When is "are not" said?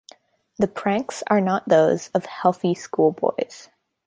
1.27-1.69